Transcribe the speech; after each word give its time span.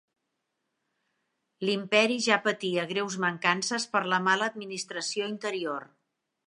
L'imperi 1.69 2.17
ja 2.29 2.39
patia 2.47 2.87
greus 2.93 3.19
mancances 3.27 3.89
per 3.95 4.05
la 4.15 4.23
mala 4.31 4.53
administració 4.55 5.33
interior. 5.37 5.89